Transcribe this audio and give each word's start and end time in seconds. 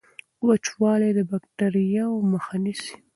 وچوالی 0.47 1.11
د 1.17 1.19
باکټریاوو 1.29 2.27
مخه 2.31 2.55
نیسي. 2.63 2.93